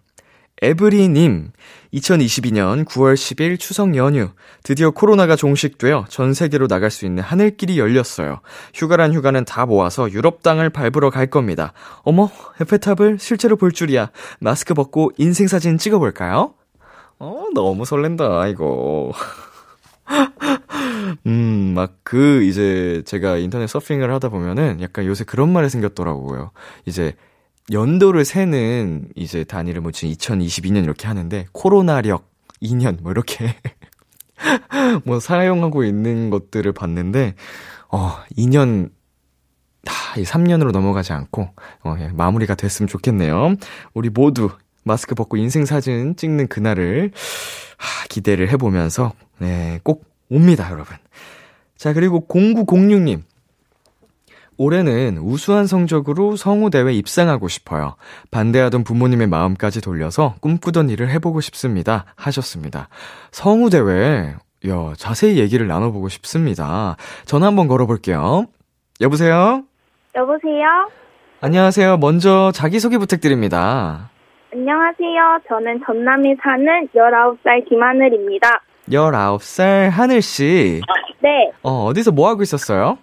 [0.62, 1.52] 에브리님,
[1.94, 4.30] 2022년 9월 10일 추석 연휴.
[4.64, 8.42] 드디어 코로나가 종식되어 전 세계로 나갈 수 있는 하늘길이 열렸어요.
[8.74, 11.72] 휴가란 휴가는 다 모아서 유럽 땅을 밟으러 갈 겁니다.
[12.04, 14.12] 어머, 에펠탑을 실제로 볼 줄이야.
[14.40, 16.54] 마스크 벗고 인생사진 찍어볼까요?
[17.20, 19.14] 어, 너무 설렌다, 이거.
[21.26, 26.52] 음, 막 그, 이제 제가 인터넷 서핑을 하다 보면은 약간 요새 그런 말이 생겼더라고요.
[26.86, 27.16] 이제
[27.72, 32.30] 연도를 세는 이제 단위를 뭐 지금 2022년 이렇게 하는데 코로나력
[32.62, 33.56] 2년 뭐 이렇게
[35.06, 37.36] 뭐 사용하고 있는 것들을 봤는데
[37.90, 38.92] 어 2년
[39.88, 41.50] 아, 3년으로 넘어가지 않고
[41.84, 43.56] 어, 예, 마무리가 됐으면 좋겠네요.
[43.94, 44.50] 우리 모두
[44.84, 47.12] 마스크 벗고 인생 사진 찍는 그날을
[47.78, 50.98] 하, 기대를 해보면서 네, 꼭 옵니다, 여러분.
[51.78, 53.22] 자, 그리고 0906님.
[54.60, 57.96] 올해는 우수한 성적으로 성우대회 입상하고 싶어요.
[58.30, 62.04] 반대하던 부모님의 마음까지 돌려서 꿈꾸던 일을 해보고 싶습니다.
[62.18, 62.90] 하셨습니다.
[63.32, 64.36] 성우대회,
[64.68, 66.98] 야, 자세히 얘기를 나눠보고 싶습니다.
[67.26, 68.48] 전화 한번 걸어볼게요.
[69.00, 69.64] 여보세요?
[70.14, 70.90] 여보세요?
[71.40, 71.96] 안녕하세요.
[71.98, 74.10] 먼저 자기소개 부탁드립니다.
[74.52, 75.40] 안녕하세요.
[75.48, 78.62] 저는 전남에 사는 19살 김하늘입니다.
[78.90, 80.82] 19살 하늘씨.
[81.22, 81.52] 네.
[81.64, 82.98] 어, 어디서 뭐 하고 있었어요?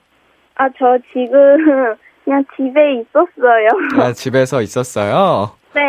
[0.57, 3.69] 아, 저 지금 그냥 집에 있었어요.
[4.03, 5.51] 아, 집에서 있었어요?
[5.75, 5.83] 네.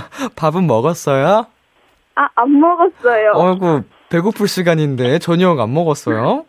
[0.36, 1.46] 밥은 먹었어요?
[2.16, 3.32] 아, 안 먹었어요.
[3.34, 6.46] 어이구, 배고플 시간인데 저녁 안 먹었어요?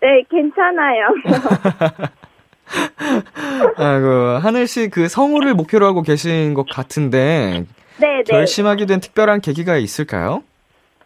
[0.00, 1.08] 네, 괜찮아요.
[3.76, 4.08] 아이고,
[4.40, 7.66] 하늘 씨 그 성우를 목표로 하고 계신 것 같은데.
[8.00, 8.22] 네, 네.
[8.24, 10.42] 결심하게 된 특별한 계기가 있을까요?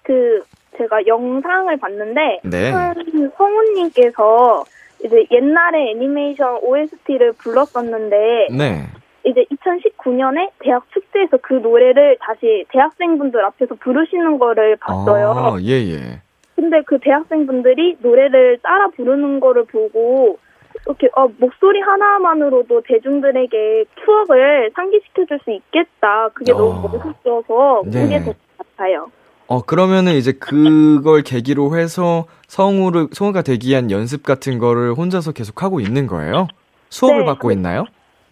[0.03, 0.41] 그,
[0.79, 2.41] 제가 영상을 봤는데.
[2.45, 2.71] 네.
[2.71, 2.95] 한
[3.37, 4.65] 성우님께서
[5.05, 8.87] 이제 옛날에 애니메이션 OST를 불렀었는데 네.
[9.25, 15.33] 이제 2019년에 대학 축제에서 그 노래를 다시 대학생분들 앞에서 부르시는 거를 봤어요.
[15.33, 16.23] 아, 예, 예.
[16.55, 20.39] 근데 그 대학생분들이 노래를 따라 부르는 거를 보고
[20.87, 26.29] 이렇게 어, 목소리 하나만으로도 대중들에게 추억을 상기시켜줄 수 있겠다.
[26.33, 26.57] 그게 어.
[26.57, 28.03] 너무 멋있어서 네.
[28.03, 29.11] 그게 될것 같아요.
[29.49, 35.63] 어, 그러면은 이제 그걸 계기로 해서 성우를, 성우가 되기 위한 연습 같은 거를 혼자서 계속
[35.63, 36.49] 하고 있는 거예요?
[36.91, 37.85] 수업을 네, 받고 그- 있나요?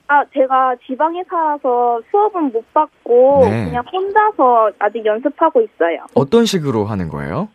[0.06, 3.64] 아 아, 제가 지방에 살아서 수업은 못 받고 네.
[3.64, 6.04] 그냥 혼자서 아직 연습하고 있어요.
[6.14, 7.48] 어떤 식으로 하는 거예요?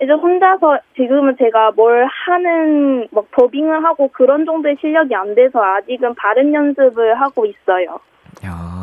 [0.00, 6.14] 이제 혼자서 지금은 제가 뭘 하는 막 더빙을 하고 그런 정도의 실력이 안 돼서 아직은
[6.14, 7.98] 발음 연습을 하고 있어요.
[8.44, 8.75] 야,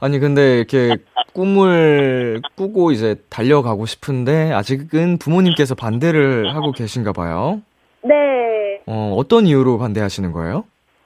[0.00, 0.96] 아니 근데 이렇게
[1.32, 7.62] 꿈을 꾸고 이제 달려가고 싶은데 아직은 부모님께서 반대를 하고 계신가 봐요.
[8.02, 8.80] 네.
[8.86, 10.64] 어, 어떤 이유로 반대하시는 거예요?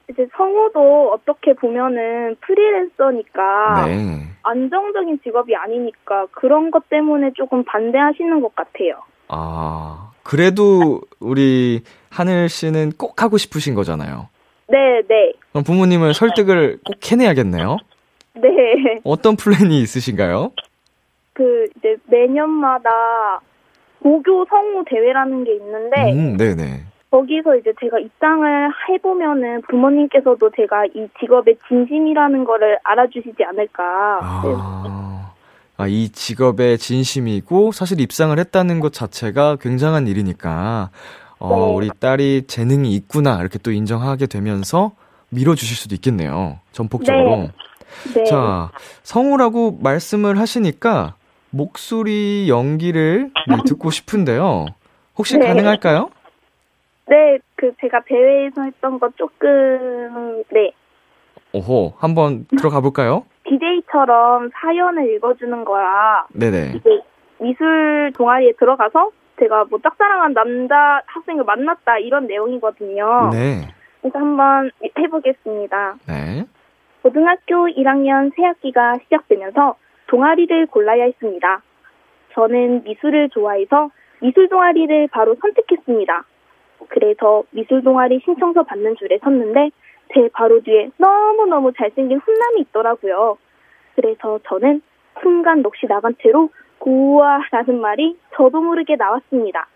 [0.09, 4.27] 이제 성우도 어떻게 보면은 프리랜서니까 네.
[4.43, 9.01] 안정적인 직업이 아니니까 그런 것 때문에 조금 반대하시는 것 같아요.
[9.29, 14.27] 아, 그래도 우리 하늘 씨는 꼭 하고 싶으신 거잖아요.
[14.67, 15.33] 네, 네.
[15.51, 17.77] 그럼 부모님을 설득을 꼭 해내야겠네요.
[18.35, 18.99] 네.
[19.03, 20.51] 어떤 플랜이 있으신가요?
[21.33, 22.89] 그 이제 매년마다
[24.01, 26.83] 고교 성우 대회라는 게 있는데 음, 네네.
[27.09, 34.41] 거기서 이제 제가 입상을 해보면은 부모님께서도 제가 이 직업의 진심이라는 거를 알아주시지 않을까.
[34.43, 34.53] 네.
[34.57, 35.33] 아,
[35.77, 40.89] 아, 이 직업에 진심이고 사실 입상을 했다는 것 자체가 굉장한 일이니까
[41.39, 41.75] 어, 네.
[41.75, 44.93] 우리 딸이 재능이 있구나 이렇게 또 인정하게 되면서
[45.29, 46.59] 밀어주실 수도 있겠네요.
[46.71, 47.35] 전폭적으로.
[47.37, 47.51] 네.
[48.27, 48.71] 자,
[49.03, 51.15] 성우라고 말씀을 하시니까
[51.49, 54.65] 목소리 연기를 네, 듣고 싶은데요.
[55.17, 55.47] 혹시 네.
[55.47, 56.09] 가능할까요?
[57.07, 60.71] 네, 그 제가 대회에서 했던 거 조금 네
[61.53, 63.25] 오호, 한번 들어가 볼까요?
[63.45, 66.25] DJ처럼 사연을 읽어주는 거야.
[66.33, 66.73] 네네.
[66.75, 67.01] 이제
[67.39, 73.29] 미술 동아리에 들어가서 제가 뭐 짝사랑한 남자 학생을 만났다 이런 내용이거든요.
[73.31, 73.67] 네.
[74.01, 75.95] 그래서 한번 해보겠습니다.
[76.07, 76.45] 네.
[77.03, 79.75] 고등학교 1학년 새학기가 시작되면서
[80.07, 81.61] 동아리를 골라야 했습니다.
[82.31, 83.89] 저는 미술을 좋아해서
[84.21, 86.23] 미술 동아리를 바로 선택했습니다.
[86.87, 89.71] 그래서 미술 동아리 신청서 받는 줄에 섰는데
[90.13, 93.37] 제 바로 뒤에 너무너무 잘생긴 훈남이 있더라고요.
[93.95, 94.81] 그래서 저는
[95.21, 99.67] 순간 넋이 나간 채로 고와라는 말이 저도 모르게 나왔습니다.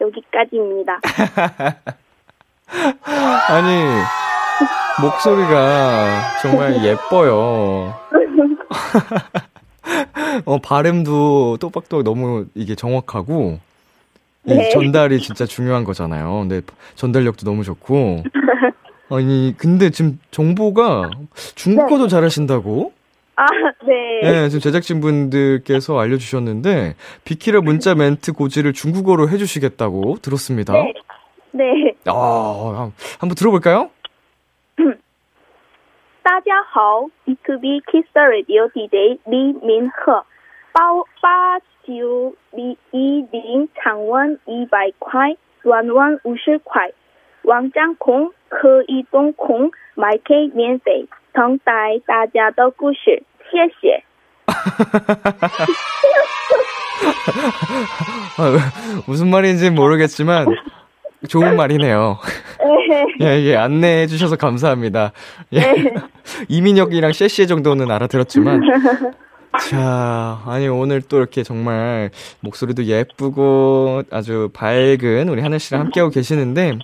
[0.00, 1.00] 여기까지입니다.
[3.48, 3.84] 아니,
[5.00, 7.94] 목소리가 정말 예뻐요.
[10.44, 13.58] 어, 발음도 또박또박 너무 이게 정확하고,
[14.46, 14.68] 이 네.
[14.70, 16.40] 전달이 진짜 중요한 거잖아요.
[16.40, 16.60] 근데
[16.96, 18.24] 전달력도 너무 좋고.
[19.10, 21.10] 아니, 근데 지금 정보가
[21.54, 22.92] 중국어도 잘하신다고?
[23.36, 23.46] 아,
[23.86, 24.20] 네.
[24.30, 30.72] 네, 지금 제작진분들께서 알려주셨는데, 비키라 문자 멘트 고지를 중국어로 해주시겠다고 들었습니다.
[30.72, 30.92] 네.
[31.53, 31.95] 네.
[32.05, 33.89] 아, 한번 들어볼까요?
[36.21, 40.25] 大家好，B2B Kiss Radio DJ 李明赫，
[40.71, 40.81] 八
[41.21, 46.91] 八九零一零场湾一百块，软软五十块，
[47.41, 54.03] 网站空可以动空，买 K 免费，等待大家的故事，谢谢。
[58.37, 58.71] 아,
[59.07, 60.45] 무슨 말인지 모르겠지만
[61.28, 62.18] 좋은 말이네요.
[63.20, 65.12] 예, 예, 안내해 주셔서 감사합니다.
[65.54, 65.94] 예.
[66.48, 68.60] 이민혁이랑 셰시 정도는 알아들었지만.
[69.70, 72.10] 자, 아니, 오늘 또 이렇게 정말
[72.40, 76.78] 목소리도 예쁘고 아주 밝은 우리 하늘 씨랑 함께하고 계시는데,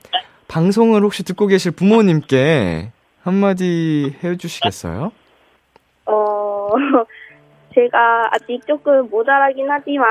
[0.49, 5.13] 방송을 혹시 듣고 계실 부모님께 한마디 해 주시겠어요?
[6.07, 6.69] 어,
[7.75, 10.07] 제가 아직 조금 모자라긴 하지만,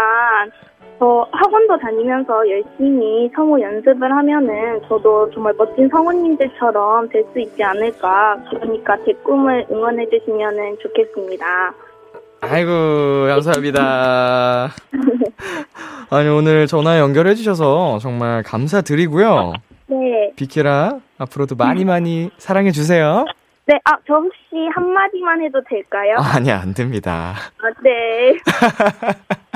[1.02, 8.38] 어, 학원도 다니면서 열심히 성우 연습을 하면은 저도 정말 멋진 성우님들처럼 될 수 있지 않을까.
[8.50, 11.46] 그러니까 제 꿈을 응원해 주시면 좋겠습니다.
[12.42, 14.70] 아이고, 감사합니다.
[16.10, 19.54] 아니, 오늘 전화 연결해 주셔서 정말 감사드리고요.
[19.88, 20.32] 네.
[20.36, 23.26] 비키라 앞으로도 많이 많이 사랑해 주세요.
[23.66, 24.38] 네, 아, 저 혹시
[24.74, 26.16] 한마디만 해도 될까요?
[26.18, 27.36] 아, 아니야, 안 됩니다.
[27.62, 28.36] 아, 네.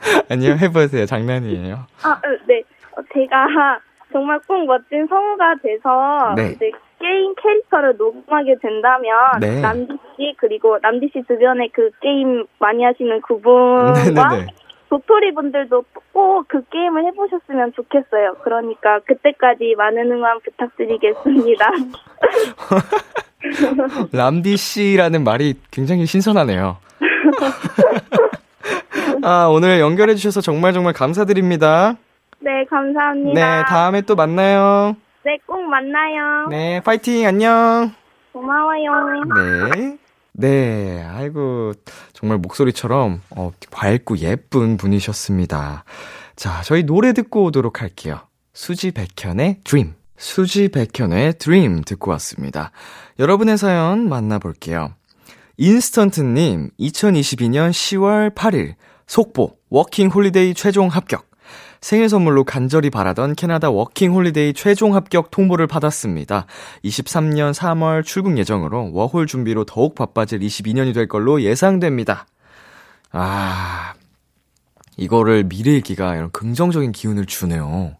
[0.30, 1.06] 아니요, 해보세요.
[1.06, 1.76] 장난이에요.
[2.04, 2.62] 아, 어, 네.
[2.96, 3.80] 어, 제가
[4.12, 6.52] 정말 꼭 멋진 성우가 돼서 네.
[6.52, 9.60] 이제 게임 캐릭터를 녹음하게 된다면 네.
[9.60, 13.92] 남디 씨 그리고 남디 씨 주변에 그 게임 많이 하시는 그분과
[14.28, 14.46] 네네네.
[14.88, 18.36] 도토리 분들도 꼭 그 게임을 해보셨으면 좋겠어요.
[18.42, 21.70] 그러니까 그때까지 많은 응원 부탁드리겠습니다.
[24.12, 26.78] 람디 씨라는 말이 굉장히 신선하네요.
[29.22, 31.96] 아, 오늘 연결해 주셔서 정말 정말 감사드립니다.
[32.40, 33.34] 네, 감사합니다.
[33.34, 34.96] 네, 다음에 또 만나요.
[35.24, 36.46] 네, 꼭 만나요.
[36.50, 37.92] 네, 파이팅, 안녕.
[38.32, 39.24] 고마워요.
[39.74, 39.98] 네.
[40.32, 41.72] 네, 아이고,
[42.12, 45.84] 정말 목소리처럼, 어, 밝고 예쁜 분이셨습니다.
[46.36, 48.20] 자, 저희 노래 듣고 오도록 할게요.
[48.52, 49.94] 수지 백현의 Dream.
[50.16, 52.72] 수지 백현의 Dream 듣고 왔습니다.
[53.18, 54.92] 여러분의 사연 만나볼게요.
[55.60, 58.74] 인스턴트님, 2022년 10월 8일,
[59.08, 61.26] 속보, 워킹 홀리데이 최종 합격.
[61.80, 66.46] 생일 선물로 간절히 바라던 캐나다 워킹 홀리데이 최종 합격 통보를 받았습니다.
[66.84, 72.26] 23년 3월 출국 예정으로 워홀 준비로 더욱 바빠질 22년이 될 걸로 예상됩니다.
[73.10, 73.94] 아,
[74.96, 77.96] 이거를 미래일기가 이런 긍정적인 기운을 주네요.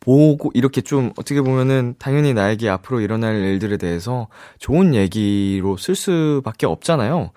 [0.00, 6.66] 보고 이렇게 좀 어떻게 보면은 당연히 나에게 앞으로 일어날 일들에 대해서 좋은 얘기로 쓸 수밖에
[6.66, 7.32] 없잖아요.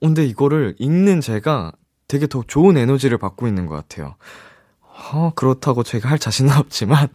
[0.00, 1.72] 근데 이거를 읽는 제가
[2.08, 4.16] 되게 더 좋은 에너지를 받고 있는 것 같아요.
[5.12, 7.08] 어, 그렇다고 제가 할 자신은 없지만,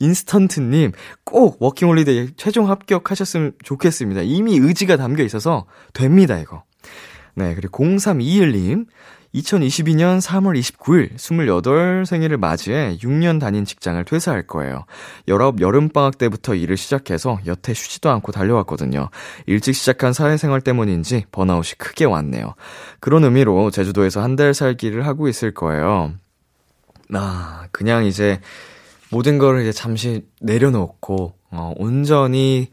[0.00, 0.92] 인스턴트님,
[1.24, 4.22] 꼭 워킹홀리데이 최종 합격하셨으면 좋겠습니다.
[4.22, 6.64] 이미 의지가 담겨 있어서 됩니다, 이거.
[7.34, 8.86] 네, 그리고 0321님,
[9.34, 14.84] 2022년 3월 29일 28 생일을 맞이해 6년 다닌 직장을 퇴사할 거예요.
[15.28, 19.08] 여러 여름방학 때부터 일을 시작해서 여태 쉬지도 않고 달려왔거든요.
[19.46, 22.54] 일찍 시작한 사회생활 때문인지 번아웃이 크게 왔네요.
[23.00, 26.14] 그런 의미로 제주도에서 한 달 살기를 하고 있을 거예요.
[27.12, 28.40] 아, 그냥 이제
[29.10, 32.70] 모든 걸 이제 잠시 내려놓고, 어, 온전히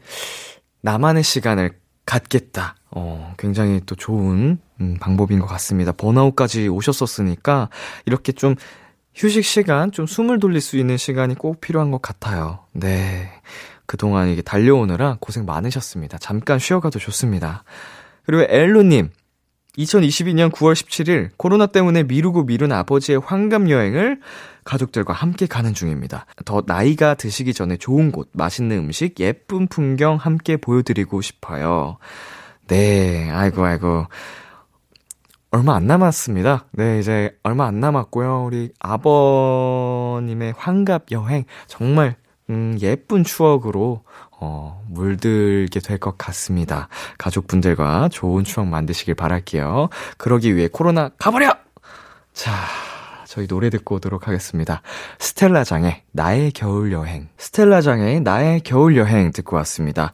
[0.80, 1.72] 나만의 시간을
[2.06, 2.76] 갖겠다.
[2.92, 5.92] 어, 굉장히 또 좋은 음, 방법인 것 같습니다.
[5.92, 7.68] 번아웃까지 오셨었으니까
[8.06, 8.56] 이렇게 좀
[9.14, 12.60] 휴식 시간, 좀 숨을 돌릴 수 있는 시간이 꼭 필요한 것 같아요.
[12.72, 13.30] 네.
[13.86, 16.18] 그동안 이게 달려오느라 고생 많으셨습니다.
[16.18, 17.64] 잠깐 쉬어가도 좋습니다.
[18.24, 19.10] 그리고 엘로님,
[19.76, 24.20] 2022년 9월 17일 코로나 때문에 미루고 미룬 아버지의 환갑 여행을
[24.64, 26.26] 가족들과 함께 가는 중입니다.
[26.44, 31.98] 더 나이가 드시기 전에 좋은 곳, 맛있는 음식, 예쁜 풍경 함께 보여드리고 싶어요.
[32.70, 34.06] 네, 아이고, 아이고.
[35.50, 36.66] 얼마 안 남았습니다.
[36.70, 38.44] 네, 이제 얼마 안 남았고요.
[38.44, 42.14] 우리 아버님의 환갑 여행, 정말,
[42.48, 44.04] 음, 예쁜 추억으로
[44.42, 46.88] 어, 물들게 될 것 같습니다.
[47.18, 49.88] 가족분들과 좋은 추억 만드시길 바랄게요.
[50.16, 51.52] 그러기 위해 코로나 가버려!
[52.32, 52.52] 자,
[53.26, 54.82] 저희 노래 듣고 오도록 하겠습니다.
[55.18, 57.28] 스텔라장의 나의 겨울 여행.
[57.36, 60.12] 스텔라장의 나의 겨울 여행 듣고 왔습니다.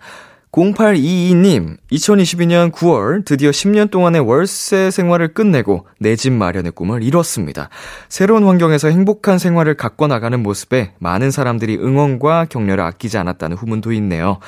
[0.56, 7.68] 0822님, 2022년 9월 드디어 10년 동안의 월세 생활을 끝내고 내 집 마련의 꿈을 이뤘습니다.
[8.08, 14.38] 새로운 환경에서 행복한 생활을 갖고 나가는 모습에 많은 사람들이 응원과 격려를 아끼지 않았다는 후문도 있네요.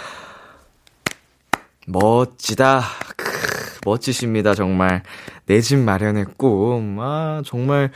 [1.87, 2.81] 멋지다.
[3.17, 5.03] 크, 멋지십니다, 정말.
[5.45, 6.97] 내 집 마련의 꿈.
[7.01, 7.91] 아, 정말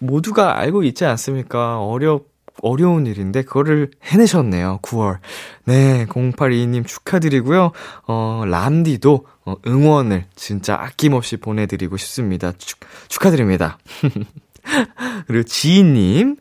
[0.00, 1.80] 모두가 알고 있지 않습니까?
[1.80, 4.80] 어렵 어려운 일인데 그거를 해내셨네요.
[4.82, 5.18] 9월.
[5.64, 7.72] 네, 082님 축하드리고요.
[8.06, 12.52] 어, 람디도 어, 응원을 진짜 아낌없이 보내드리고 싶습니다.
[12.58, 13.78] 축, 축하드립니다.
[15.26, 16.36] 그리고 지인님,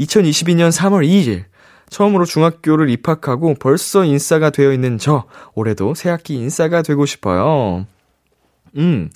[0.00, 1.44] 2022년 3월 2일,
[1.90, 7.86] 처음으로 중학교를 입학하고 벌써 인싸가 되어 있는 저, 올해도 새학기 인싸가 되고 싶어요.
[8.76, 9.10] 음,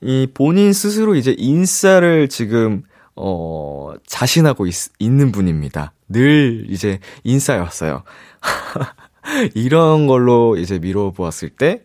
[0.00, 2.82] 이 본인 스스로 이제 인싸를 지금
[3.16, 5.92] 어, 자신하고 있, 있는 분입니다.
[6.08, 8.02] 늘 이제 인싸였어요.
[9.54, 11.82] 이런 걸로 이제 미뤄 보았을 때,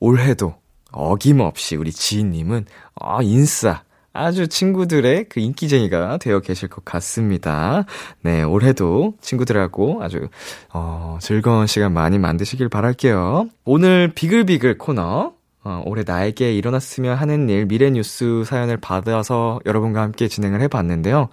[0.00, 0.54] 올해도
[0.92, 3.82] 어김없이 우리 지인님은, 어, 인싸.
[4.16, 7.84] 아주 친구들의 그 인기쟁이가 되어 계실 것 같습니다.
[8.22, 10.28] 네, 올해도 친구들하고 아주,
[10.72, 13.48] 어, 즐거운 시간 많이 만드시길 바랄게요.
[13.64, 15.32] 오늘 비글비글 코너,
[15.64, 21.28] 어, 올해 나에게 일어났으면 하는 일 미래 뉴스 사연을 받아서 여러분과 함께 진행을 해봤는데요.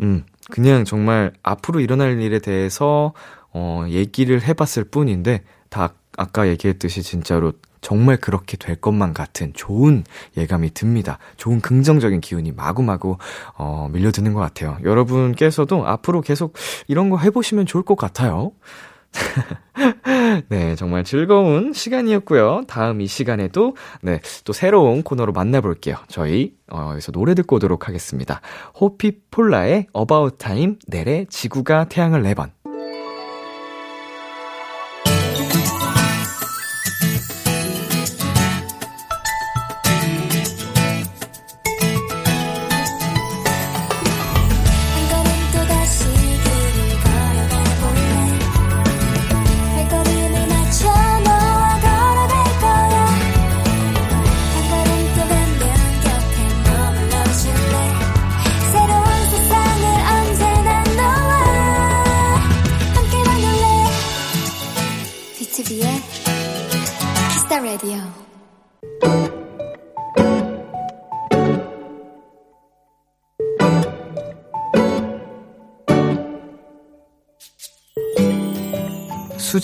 [0.00, 3.14] 음, 그냥 정말 앞으로 일어날 일에 대해서
[3.52, 10.04] 어, 얘기를 해봤을 뿐인데 다 아까 얘기했듯이 진짜로 정말 그렇게 될 것만 같은 좋은
[10.36, 11.18] 예감이 듭니다.
[11.36, 13.18] 좋은 긍정적인 기운이 마구마구
[13.56, 14.78] 어, 밀려드는 것 같아요.
[14.82, 16.54] 여러분께서도 앞으로 계속
[16.88, 18.52] 이런 거 해보시면 좋을 것 같아요.
[20.48, 22.64] 네, 정말 즐거운 시간이었고요.
[22.66, 25.96] 다음 이 시간에도 네, 또 새로운 코너로 만나볼게요.
[26.08, 28.40] 저희 어, 여기서 노래 듣고 오도록 하겠습니다.
[28.80, 32.52] 호피폴라의 About Time, 넬의 지구가 태양을 내번.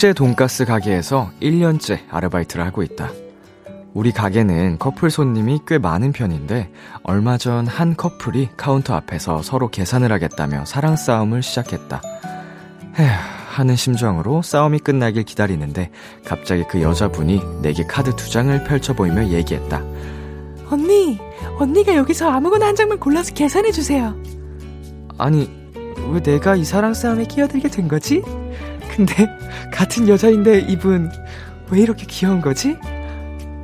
[0.00, 3.10] 수제 돈가스 가게에서 1년째 아르바이트를 하고 있다.
[3.92, 6.70] 우리 가게는 커플 손님이 꽤 많은 편인데
[7.02, 12.00] 얼마 전 한 커플이 카운터 앞에서 서로 계산을 하겠다며 사랑 싸움을 시작했다.
[12.98, 13.08] 에휴,
[13.50, 15.90] 하는 심정으로 싸움이 끝나길 기다리는데
[16.24, 19.82] 갑자기 그 여자분이 내게 카드 두 장을 펼쳐 보이며 얘기했다.
[20.70, 21.18] 언니,
[21.58, 24.16] 언니가 여기서 아무거나 한 장만 골라서 계산해 주세요.
[25.18, 25.50] 아니,
[26.10, 28.22] 왜 내가 이 사랑 싸움에 끼어들게 된 거지?
[28.94, 29.28] 근데
[29.72, 31.10] 같은 여자인데 이분
[31.70, 32.76] 왜 이렇게 귀여운 거지?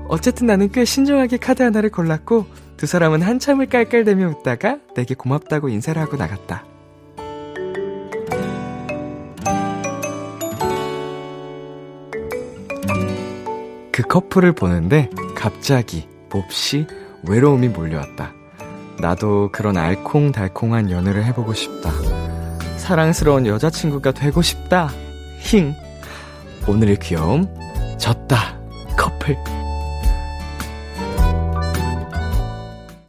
[0.08, 2.46] 어쨌든 나는 꽤 신중하게 카드 하나를 골랐고
[2.76, 6.64] 두 사람은 한참을 깔깔대며 웃다가 내게 고맙다고 인사를 하고 나갔다.
[13.90, 16.86] 그 커플을 보는데 갑자기 몹시
[17.26, 18.32] 외로움이 몰려왔다.
[19.00, 21.90] 나도 그런 알콩달콩한 연애를 해보고 싶다.
[22.76, 24.90] 사랑스러운 여자친구가 되고 싶다.
[25.46, 25.72] 힝.
[26.66, 27.46] 오늘의 귀여움,
[27.98, 28.36] 졌다.
[28.98, 29.36] 커플.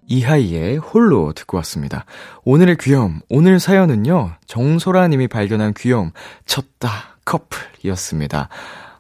[0.05, 2.05] 이하이의 홀로 듣고 왔습니다.
[2.45, 6.11] 오늘의 귀여움, 오늘 사연은요, 정소라 님이 발견한 귀여움,
[6.45, 7.17] 쳤다.
[7.25, 8.49] 커플이었습니다.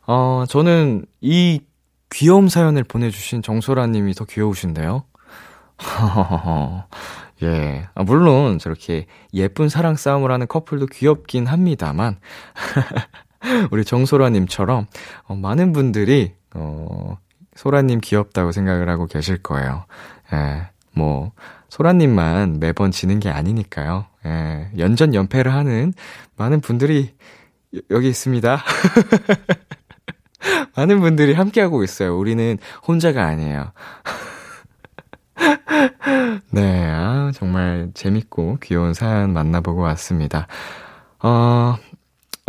[0.07, 1.61] 어, 저는 이
[2.09, 5.03] 귀여움 사연을 보내주신 정소라 님이 더 귀여우신데요?
[7.43, 7.87] 예.
[7.93, 12.17] 아, 물론 저렇게 예쁜 사랑 싸움을 하는 커플도 귀엽긴 합니다만,
[13.71, 14.87] 우리 정소라님처럼
[15.23, 17.17] 어, 많은 분들이, 어,
[17.55, 19.85] 소라님 귀엽다고 생각을 하고 계실 거예요.
[20.33, 20.69] 예.
[20.93, 21.31] 뭐,
[21.69, 24.05] 소라님만 매번 지는 게 아니니까요.
[24.25, 24.69] 예.
[24.77, 25.93] 연전 연패를 하는
[26.35, 27.13] 많은 분들이
[27.89, 28.63] 여기 있습니다.
[30.75, 32.17] 많은 분들이 함께하고 있어요.
[32.17, 32.57] 우리는
[32.87, 33.71] 혼자가 아니에요.
[36.51, 40.47] 네, 아, 정말 재밌고 귀여운 사연 만나보고 왔습니다.
[41.19, 41.75] 어,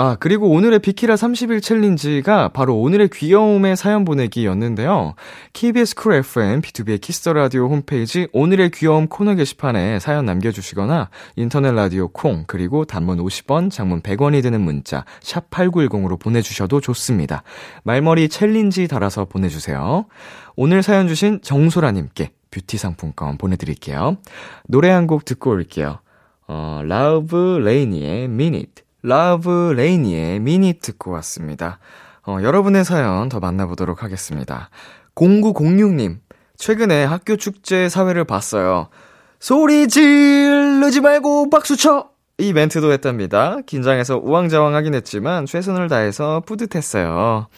[0.01, 5.17] 아, 그리고 오늘의 비키라 30일 챌린지가 바로 오늘의 귀여움의 사연 보내기였는데요.
[5.55, 11.73] KBS 쿨 FM, BTOB의 키스 더 라디오 홈페이지 오늘의 귀여움 코너 게시판에 사연 남겨주시거나 인터넷
[11.73, 17.43] 라디오 콩, 그리고 단문 50원, 장문 100원이 드는 문자, 샵8910으로 보내주셔도 좋습니다.
[17.83, 20.07] 말머리 챌린지 달아서 보내주세요.
[20.55, 24.19] 오늘 사연 주신 정소라님께 뷰티 상품권 보내드릴게요.
[24.69, 25.99] 노래 한 곡 듣고 올게요.
[26.47, 28.88] 어, Lauv, LANY의 Mean It.
[29.03, 31.79] Lauv, LANY의 Mean It 듣고 왔습니다.
[32.27, 34.71] 어, 여러분의 사연 더 만나보도록 하겠습니다.
[35.15, 36.19] 0906님,
[36.57, 38.89] 최근에 학교 축제 사회를 봤어요.
[39.41, 42.11] 소리 지르지 말고 박수 쳐!
[42.39, 43.59] 이 멘트도 했답니다.
[43.67, 47.49] 긴장해서 우왕좌왕하긴 했지만 최선을 다해서 뿌듯했어요.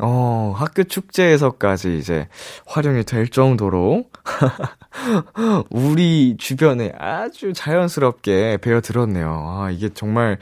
[0.00, 2.28] 어, 학교 축제에서까지 이제
[2.66, 4.04] 활용이 될 정도로
[5.70, 9.28] 우리 주변에 아주 자연스럽게 배어 들었네요.
[9.30, 10.38] 아, 이게 정말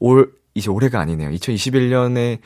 [0.00, 1.30] 올, 이제 올해가 아니네요.
[1.30, 2.38] 2021년에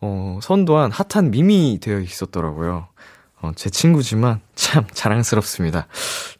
[0.00, 2.88] 어, 선도한 핫한 밈이 되어 있었더라고요.
[3.42, 5.86] 어, 제 친구지만 참 자랑스럽습니다.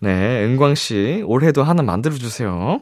[0.00, 2.80] 네, 은광 씨, 올해도 하나 만들어 주세요.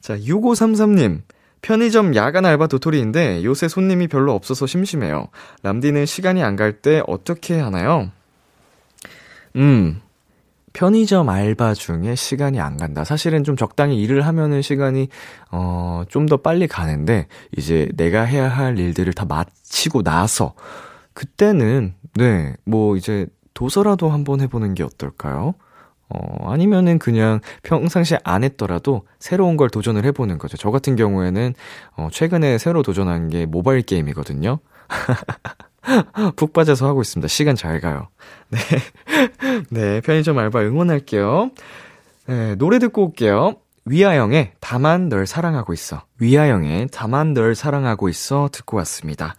[0.00, 1.22] 자, 6533님.
[1.68, 5.28] 편의점 야간 알바 도토리인데 요새 손님이 별로 없어서 심심해요.
[5.62, 8.10] 람디는 시간이 안 갈 때 어떻게 하나요?
[9.56, 10.00] 음,
[10.74, 13.02] 편의점 알바 중에 시간이 안 간다.
[13.04, 15.08] 사실은 좀 적당히 일을 하면은 시간이,
[15.52, 20.52] 어, 좀 더 빨리 가는데, 이제 내가 해야 할 일들을 다 마치고 나서,
[21.14, 25.54] 그때는, 네, 뭐 이제 도서라도 한번 해 보는 게 어떨까요?
[26.14, 30.56] 어, 아니면은 그냥 평상시에 안 했더라도 새로운 걸 도전을 해보는 거죠.
[30.56, 31.54] 저 같은 경우에는,
[31.96, 34.58] 어, 최근에 새로 도전한 게 모바일 게임이거든요.
[36.36, 37.28] 푹 빠져서 하고 있습니다.
[37.28, 38.08] 시간 잘 가요.
[38.48, 38.58] 네.
[39.70, 41.50] 네, 편의점 알바 응원할게요.
[42.26, 43.56] 네, 노래 듣고 올게요.
[43.86, 46.04] 위아영의 다만 널 사랑하고 있어.
[46.18, 49.34] 위아영의 다만 널 사랑하고 있어 듣고 왔습니다.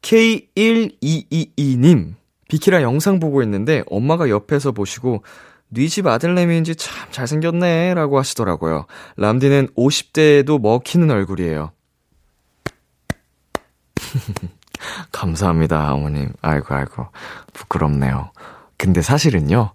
[0.00, 2.14] K1222님,
[2.48, 5.22] 비키라 영상 보고 있는데 엄마가 옆에서 보시고
[5.70, 8.86] 네집 아들내미인지 참 잘생겼네 라고 하시더라고요.
[9.16, 11.72] 람디는 50대에도 먹히는 얼굴이에요.
[15.12, 16.32] 감사합니다, 어머님.
[16.40, 17.06] 아이고, 아이고.
[17.52, 18.30] 부끄럽네요.
[18.76, 19.72] 근데 사실은요,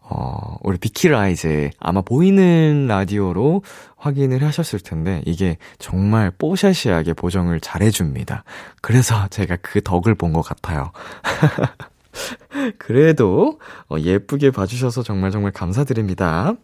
[0.00, 3.62] 어, 우리 비키라 이제 아마 보이는 라디오로
[3.96, 8.44] 확인을 하셨을 텐데, 이게 정말 뽀샤시하게 보정을 잘해줍니다.
[8.82, 10.92] 그래서 제가 그 덕을 본 것 같아요.
[12.78, 13.58] 그래도
[13.88, 16.54] 어, 예쁘게 봐주셔서 정말 정말 감사드립니다.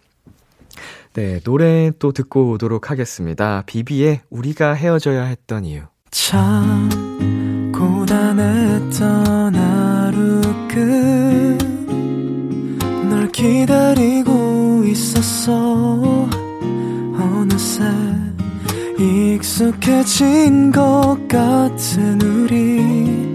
[1.15, 3.63] 네, 노래 또 듣고 오도록 하겠습니다.
[3.67, 5.83] 비비의 우리가 헤어져야 했던 이유.
[6.11, 6.89] 참,
[7.75, 10.41] 고단했던 하루
[12.99, 16.29] 끝널 기다리고 있었어.
[17.19, 17.83] 어느새
[18.99, 23.35] 익숙 익숙해진 것 같은 우리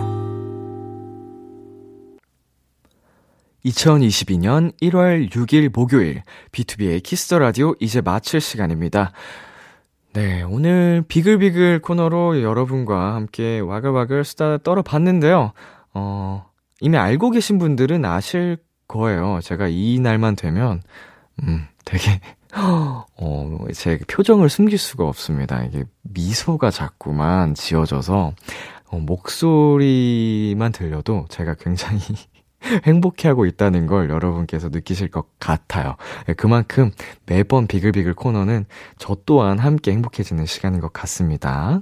[3.65, 9.11] 2022년 1월 6일 목요일 B2B의 키스터 라디오 이제 마칠 시간입니다.
[10.13, 15.53] 네, 오늘 비글비글 코너로 여러분과 함께 와글와글 수다 떨어봤는데요.
[15.93, 16.45] 어,
[16.81, 18.57] 이미 알고 계신 분들은 아실
[18.89, 19.39] 거예요.
[19.41, 20.81] 제가 이 날만 되면,
[21.43, 22.19] 음, 되게,
[22.53, 25.63] 어, 제 표정을 숨길 수가 없습니다.
[25.63, 28.33] 이게 미소가 자꾸만 지어져서,
[28.87, 32.01] 어, 목소리만 들려도 제가 굉장히
[32.85, 35.95] 행복해하고 있다는 걸 여러분께서 느끼실 것 같아요.
[36.29, 36.91] 예, 그만큼
[37.25, 38.65] 매번 비글비글 코너는
[38.97, 41.81] 저 또한 함께 행복해지는 시간인 것 같습니다.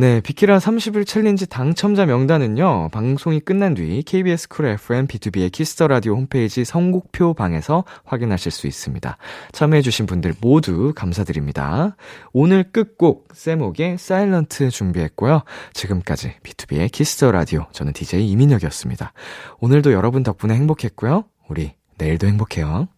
[0.00, 6.14] 네, 비키라 30일 챌린지 당첨자 명단은요, 방송이 끝난 뒤 KBS 쿨 FM B2B의 키스터 라디오
[6.14, 9.16] 홈페이지 선곡표 방에서 확인하실 수 있습니다.
[9.50, 11.96] 참여해주신 분들 모두 감사드립니다.
[12.32, 15.42] 오늘 끝곡, 세목의 Silent 준비했고요.
[15.72, 19.12] 지금까지 B2B의 키스터 라디오, 저는 DJ 이민혁이었습니다.
[19.58, 21.24] 오늘도 여러분 덕분에 행복했고요.
[21.48, 22.86] 우리 내일도 행복해요.